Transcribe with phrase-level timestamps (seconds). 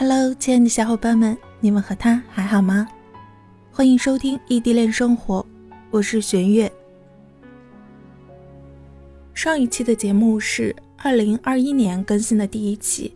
[0.00, 2.88] Hello，亲爱的小伙伴们，你们和他还好吗？
[3.70, 5.44] 欢迎收听异地恋生活，
[5.90, 6.72] 我是玄月。
[9.34, 13.12] 上一期的节目是二零二一年更新的第一期，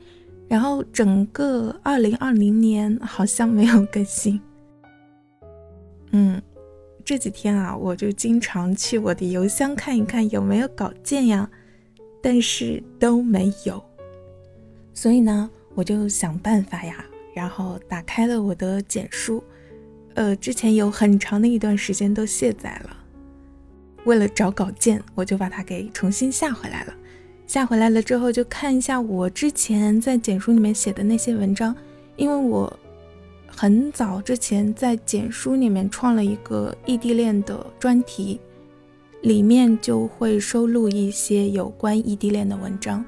[0.46, 4.38] 然后整个二零二零年好像没有更新。
[6.10, 6.38] 嗯，
[7.02, 11.50] 这几天啊，我就经常去我的邮箱看一看有没有稿件呀，
[12.22, 13.82] 但是都没有。
[14.92, 19.42] 所以呢，我就想办法呀，然后打开了我的简书，
[20.14, 22.96] 呃，之前有很长的一段时间都卸载了。
[24.04, 26.94] 为了找稿件，我就把它给重新下回来了。
[27.46, 31.74] 下回来了之后，就看一下我之前在简书里面写的那些文章，
[32.16, 32.72] 因为我
[33.46, 38.40] 很早之前在简书里面创了一个异地恋的专题，
[39.22, 43.04] 里面就会收录一些有关异地恋的文章，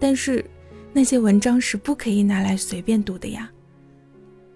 [0.00, 0.44] 但是。
[0.98, 3.48] 那些文章是不可以拿来随便读的呀，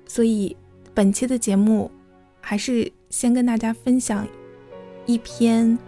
[0.08, 0.56] 所以
[0.92, 1.88] 本期的节目
[2.40, 4.26] 还是先跟大家分享
[5.06, 5.78] 一篇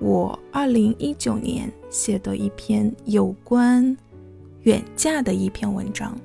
[0.00, 3.96] 我二零一九年写的一篇有关
[4.62, 6.18] 远嫁的一篇文章。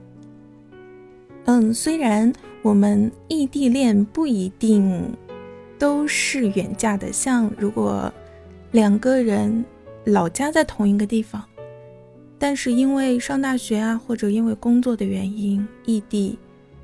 [1.43, 5.15] 嗯，虽然我们异地恋不一定
[5.77, 8.11] 都是远嫁的，像如果
[8.71, 9.63] 两个人
[10.05, 11.39] 老家在同一个地方。
[12.37, 16.37] 但是因为上大学啊，或者因为工作的原因异地，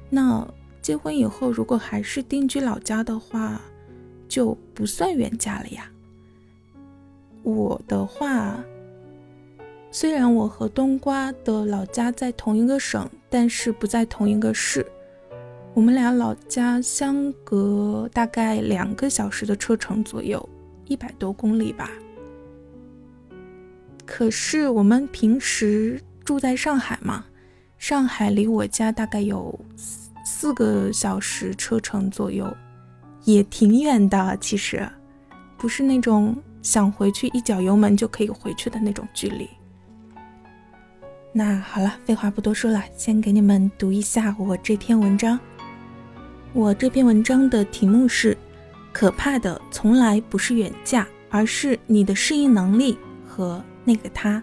[0.10, 0.48] 那
[0.82, 3.62] 结婚以后如果还是定居老家的话，
[4.28, 5.92] 就不算远嫁了呀。
[7.44, 8.64] 我的话，
[9.92, 14.86] 虽然我和冬瓜的老家在同一个省，但是不在同一个市，
[15.74, 20.48] 我们俩老家相隔大概两个小时的车程左右，
[20.86, 21.92] 一百多公里吧。
[24.14, 27.24] 可是我们平时住在上海嘛，
[27.78, 29.58] 上海离我家大概有
[30.26, 32.46] 四个小时车程左右，
[33.24, 34.38] 也挺远的。
[34.42, 34.86] 其实，
[35.58, 39.50] 不是那种想回去一脚油门就可以回去的那种距离。
[41.32, 45.40] 那好了，废话不多说了，先给你们读一下我这篇文章。
[46.52, 48.38] 我这篇文章的题目是：
[48.92, 53.64] 可怕的从来不是远嫁，而是你的适应能力和。
[53.84, 54.42] 那个他，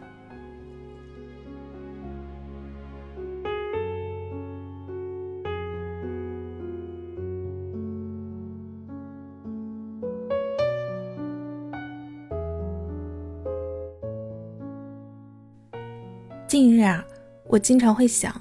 [16.48, 17.04] 近日啊，
[17.46, 18.34] 我经常会想，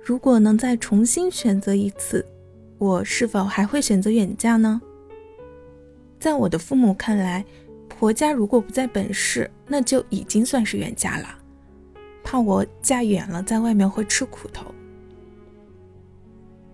[0.00, 2.24] 如果能再重新选择一次，
[2.78, 4.80] 我是否还会选择远嫁呢？
[6.20, 7.44] 在我的父母看来。
[7.98, 11.26] 婆家如果不在本市，那就已经算是远嫁了，
[12.22, 14.66] 怕我嫁远了，在外面会吃苦头。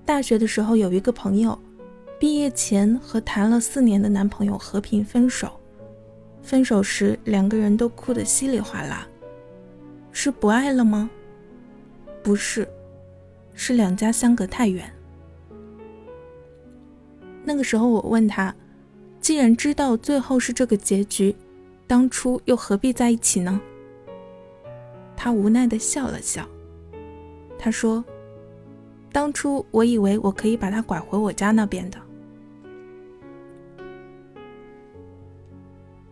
[0.04, 1.56] 大学的时候有一个朋友，
[2.18, 5.52] 毕业前和谈了四年的男朋友和平分手，
[6.42, 9.06] 分手时两个人都哭得稀里哗啦，
[10.10, 11.08] 是不爱了吗？
[12.20, 12.68] 不是，
[13.54, 14.92] 是两家相隔太远。
[17.44, 18.52] 那个时候我问他。
[19.22, 21.34] 既然知道最后是这个结局，
[21.86, 23.60] 当初又何必在一起呢？
[25.16, 26.44] 他无奈的笑了笑。
[27.56, 28.04] 他说
[29.12, 31.98] ：“当初我以为我可以把他拐回我家那边的。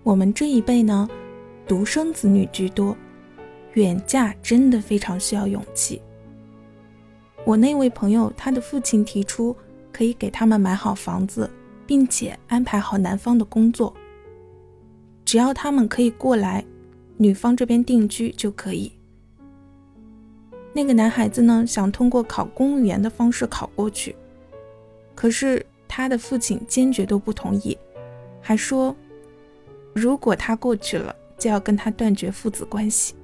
[0.05, 1.09] 我们这一辈呢，
[1.67, 2.97] 独生子女居多，
[3.73, 6.01] 远嫁真的非常需要勇气。
[7.45, 9.57] 我那位朋友，他的父亲提出
[9.91, 11.51] 可以给他们买好房子。”
[11.91, 13.93] 并且安排好男方的工作，
[15.25, 16.65] 只要他们可以过来，
[17.17, 18.93] 女方这边定居就可以。
[20.73, 24.15] 那个男孩子呢，想通过考公务员的方式考过去，
[25.17, 27.77] 可是他的父亲坚决都不同意，
[28.41, 28.95] 还说
[29.93, 33.17] 如果他过去了，就要跟他断绝父子关系。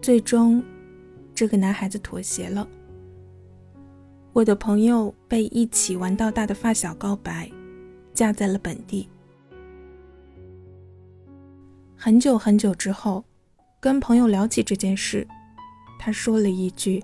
[0.00, 0.62] 最终，
[1.34, 2.68] 这个男孩子妥协了。
[4.34, 7.48] 我的朋友被一起玩到大的发小告白，
[8.12, 9.08] 嫁在了本地。
[11.94, 13.24] 很久很久之后，
[13.78, 15.24] 跟朋友聊起这件事，
[16.00, 17.00] 他说了一句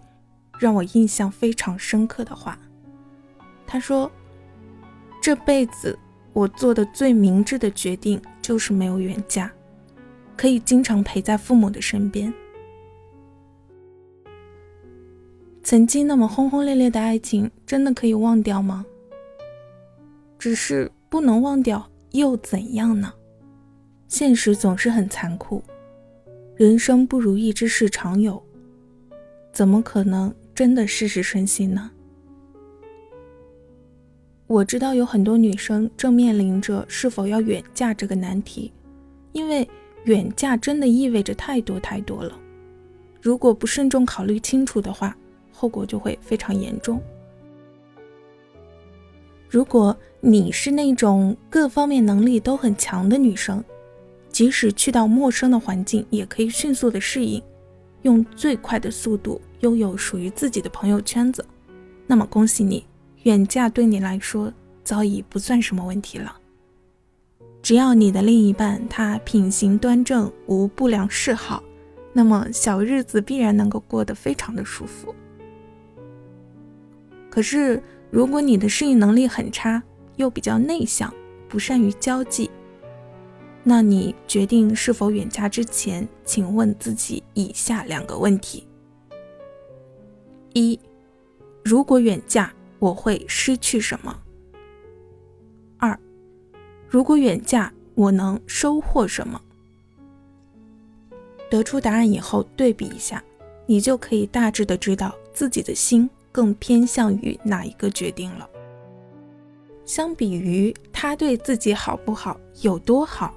[0.59, 2.59] 让我印象非常深刻的话。
[3.65, 4.11] 他说
[5.23, 5.97] ：“这辈子
[6.33, 9.49] 我做的最明智的决定就是没有远嫁，
[10.37, 12.35] 可以经常陪在父母的身边。”
[15.71, 18.85] 曾经那么轰轰烈烈的爱情，真的可以忘掉吗？
[20.37, 23.13] 只是不能忘掉又怎样呢？
[24.09, 25.63] 现实总是很残酷，
[26.57, 28.43] 人生不如意之事常有，
[29.53, 31.89] 怎么可能真的事事顺心呢？
[34.49, 38.73] 我知道有很多女生正面临着是否要远嫁这个难题，
[39.31, 39.69] 因为
[40.03, 42.37] 远嫁真的意味着太多太多了。
[43.23, 45.17] 如果不慎重考虑清楚的话，
[45.61, 46.99] 后果就会非常严重。
[49.47, 53.63] 如果你是那种各方面能力都很强的女生，
[54.31, 57.43] 即使去到陌生的环境，也可以迅速的适应，
[58.03, 61.45] 用最快的速度拥有属于自己的朋友圈子，
[62.07, 62.87] 那么恭喜你。
[63.25, 64.51] 远嫁对你来说
[64.83, 66.35] 早已不算什么问题了。
[67.61, 71.63] 只要你的另一半他品行端正，无不良嗜好，
[72.15, 75.15] 那么小日子必然能够过得非常的舒服。
[77.31, 79.83] 可是，如果你的适应能力很差，
[80.17, 81.13] 又比较内向，
[81.49, 82.51] 不善于交际，
[83.63, 88.67] 那你决定是否远嫁之前，请问自己以下两个问题：
[90.53, 90.79] 一，
[91.65, 92.53] 如果远嫁。
[92.81, 94.23] 我会失去什么？
[95.77, 96.01] 二，
[96.89, 99.39] 如果远嫁，我能收获什么？
[101.51, 103.23] 得出答案以后，对比一下，
[103.67, 108.49] 你就可以大致的知道自己的心更偏向于哪一个决定了。
[109.85, 113.35] 相比于他对自己好不好、有多好、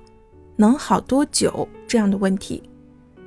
[0.55, 2.61] 能好多久这样的问题，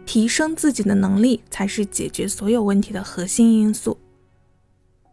[0.04, 3.98] 提升自己的能力才是解决所有问题的核心因素。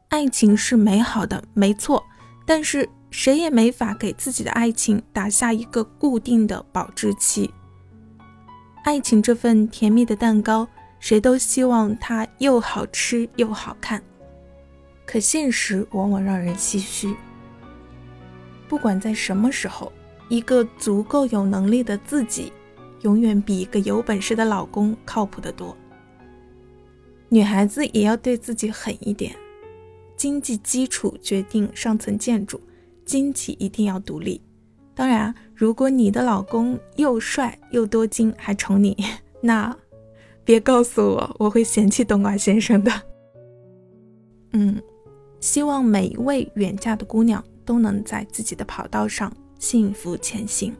[0.09, 2.03] 爱情是美好的，没错，
[2.45, 7.51] 但是谁也没法给自己的爱情打下一个固定的保质期。
[8.83, 10.67] 爱情这份甜蜜的蛋糕，
[10.99, 14.03] 谁都希望它又好吃又好看，
[15.13, 17.15] 可现实往往让人唏嘘。
[18.67, 19.93] 不管在什么时候，
[20.27, 22.51] 一个足够有能力的自己，
[23.01, 25.77] 永远比一个有本事的老公靠谱得多。
[27.29, 29.35] 女孩子也要对自己狠一点。
[30.17, 32.59] 经济基础决定上层建筑，
[33.05, 34.41] 经济一定要独立。
[34.95, 38.97] 当然，如果你的老公又帅又多金还宠你，
[39.41, 39.77] 那
[40.43, 42.91] 别告诉我我会嫌弃冬瓜先生的。
[44.53, 44.81] 嗯，
[45.43, 49.29] 希望每一位远嫁的姑娘都能在自己的跑道上
[49.59, 50.73] 幸福前行。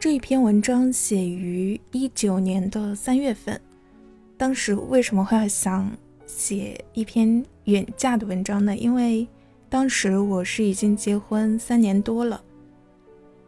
[0.00, 3.60] 这一篇文章写于一九年的三月份。
[4.36, 5.88] 当时为什么会要想
[6.26, 8.76] 写一篇远嫁的文章呢？
[8.76, 9.28] 因为
[9.68, 12.42] 当时我是已经结婚三年多了，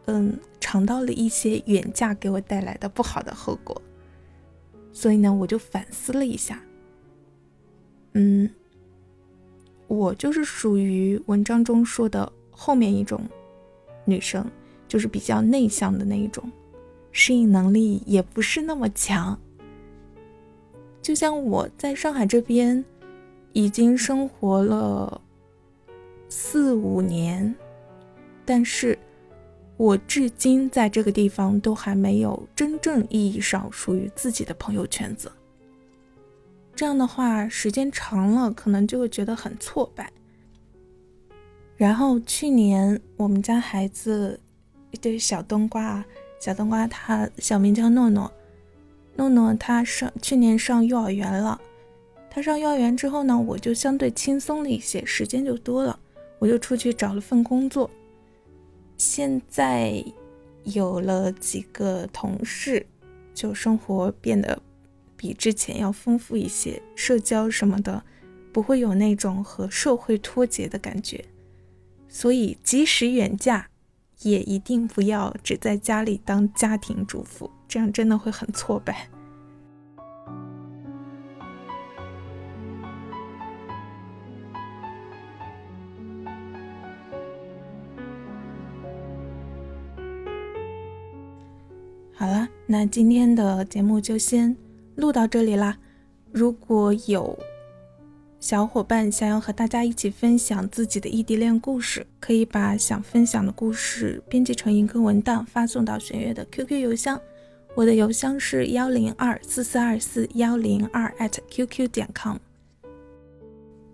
[0.05, 3.81] 嗯，尝到了一些远嫁给我带来的不好的后果，
[4.91, 6.61] 所以呢，我就反思了一下。
[8.13, 8.49] 嗯，
[9.87, 13.21] 我就是属于文章中说的后面一种
[14.05, 14.45] 女生。
[14.87, 16.51] 就是比较内向的那一种，
[17.13, 19.39] 适应能力也不是那么强。
[21.01, 22.83] 就像我在上海这边
[23.53, 25.21] 已经生活了
[26.27, 27.55] 四五年，
[28.43, 28.99] 但是
[29.81, 35.31] 我至今在这个地方都还没有真正意义上属于自己的朋友圈子。
[36.75, 40.11] 这样的话，时间长了可能就会觉得很挫败。
[41.75, 44.39] 然后去年我们家孩子。
[44.91, 46.05] 一对小冬瓜啊，
[46.37, 48.29] 小冬瓜，他小名叫诺诺。
[49.15, 51.59] 诺诺他上去年上幼儿园了，
[52.29, 55.97] 他上幼儿园之后呢，我就相对轻松了一些，时间就多了，
[56.39, 57.89] 我就出去找了份工作。
[59.03, 60.05] 现在
[60.63, 62.85] 有了几个同事，
[63.33, 64.61] 就生活变得
[65.17, 68.03] 比之前要丰富一些，社交什么的
[68.53, 71.25] 不会有那种和社会脱节的感觉，
[72.07, 73.67] 所以即使远嫁。
[74.21, 79.09] 也一定不要只在家里当家庭主妇，这样真的会很挫败。
[92.21, 94.55] 好了，那今天的节目就先
[94.95, 95.75] 录到这里啦。
[96.31, 97.35] 如果有。
[98.39, 107.19] 小伙伴想要和大家一起分享自己的异地恋故事，可以把想分享的故事编辑成一个文档发送到玄月的 QQ 邮箱，
[107.73, 111.11] 我的邮箱是幺零二四四二四幺零二
[111.49, 112.37] @QQ 点 com。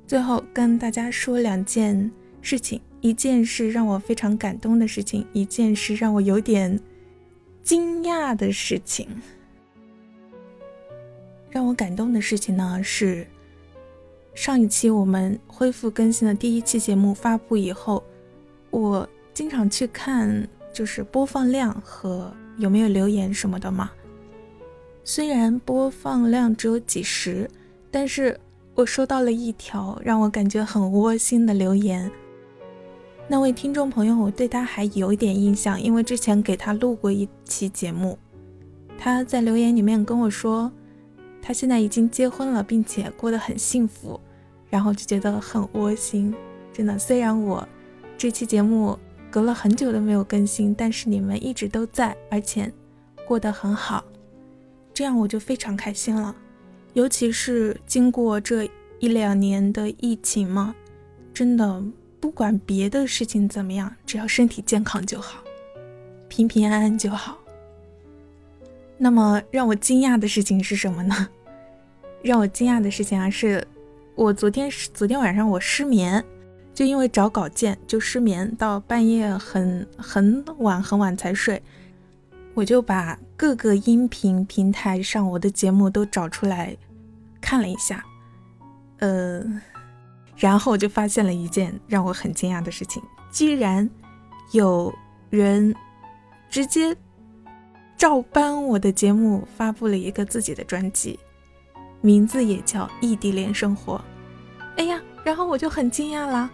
[0.05, 6.77] 最后跟大家说两件事情，一件是让我非常感动的事情，一件是让我有点
[7.67, 9.09] 惊讶的事情。
[11.49, 13.27] 让我感动的事情呢是。
[14.33, 18.01] 上一期我们恢复更新的第一期节目发布以后，
[18.69, 23.91] 我经常去看，就是播放量和有没有留言什么的嘛。
[25.03, 27.49] 虽然播放量只有几十，
[27.91, 28.39] 但是
[28.75, 32.09] 我收到了一条让我感觉很窝心的留言。
[33.29, 38.17] 那位听众朋友，我对他还有一点印象，因为之前给他录过一期节目。
[38.97, 40.71] 他在留言里面跟我说，
[41.41, 44.17] 他现在已经结婚了，并且过得很幸福，
[44.69, 46.33] 然后就觉得很窝心。
[46.71, 47.67] 真的，虽然我
[48.17, 48.97] 这期节目
[49.29, 52.71] 隔了很久都没有更新，但是你们一直都在，而且
[53.27, 54.05] 过得很好，
[54.93, 56.33] 这样我就非常开心了。
[56.93, 58.69] 尤其是经过这
[58.99, 60.73] 一两年的疫情嘛，
[61.33, 61.83] 真的。
[62.19, 65.43] 不管别的事情怎么样，只要身体健康就好，
[66.27, 67.37] 平平安安就好。
[68.97, 71.29] 那么让我惊讶的事情是什么呢？
[72.23, 73.65] 让我惊讶的事情啊，是
[74.15, 76.23] 我昨天昨天晚上我失眠，
[76.73, 81.61] 就因为找稿件就失眠到半夜很很晚很晚才睡。
[82.55, 86.75] 我就把各个音频平台上我的节目都找出来
[87.39, 88.03] 看了一下，
[88.97, 89.61] 呃。
[90.37, 93.01] 然后我就发现了一件让我很惊讶的事情，
[93.31, 93.89] 居然
[94.51, 94.93] 有
[95.29, 95.75] 人
[96.49, 96.95] 直接
[97.97, 101.19] 照搬我的节目发布了一个自己的专辑，
[102.01, 103.95] 名字也叫《异地恋生活》。
[104.77, 106.49] 哎呀，然后我就很惊讶啦。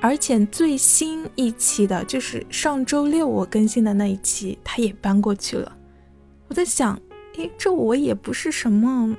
[0.00, 5.76] 而且最新一期的就是上周六我更新的那一期，他也搬过去了。
[6.48, 6.98] 我在想，
[7.36, 9.14] 诶，这我也不是什么。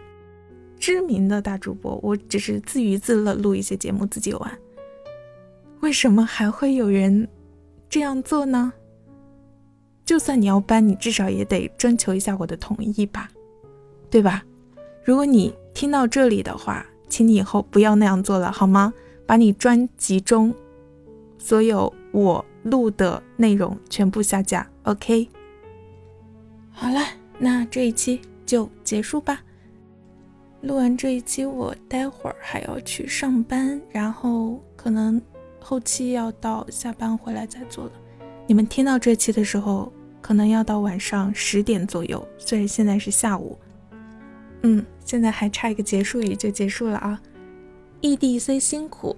[0.81, 4.59] 知名的大主播，我只是自娱自乐录一些节目自己玩。
[5.81, 7.27] 为什么还会有人
[7.87, 8.73] 这样做呢？
[10.03, 13.29] 就算你要搬，你至少也得征求一下我的同意吧，
[14.09, 14.43] 对吧？
[15.03, 18.91] 如果你听到这里的话，请你以后不要那样做了，好吗？
[19.27, 20.51] 把你专辑中
[21.37, 25.29] 所有我录的内容全部下架，OK？
[26.71, 26.99] 好了，
[27.37, 29.43] 那这一期就结束吧。
[30.61, 35.19] 录完这一期，我待会儿还要去上班，然后可能
[35.59, 37.91] 后期要到下班回来再做了。
[38.45, 39.91] 你们听到这期的时候，
[40.21, 43.57] 可能要到晚上十点左右，虽然现在是下午。
[44.61, 47.19] 嗯，现在还差一个结束语就结束了啊。
[47.99, 49.15] 异地虽辛苦，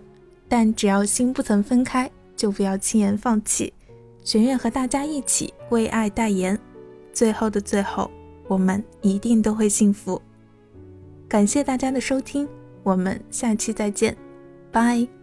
[0.47, 3.73] 但只要心不曾分开，就不要轻言放弃。
[4.23, 6.57] 玄月和大家一起为爱代言，
[7.11, 8.09] 最后的最后，
[8.47, 10.21] 我们一定都会幸福。
[11.33, 12.47] 感谢大家的收听，
[12.83, 14.15] 我们下期再见，
[14.71, 15.22] 拜。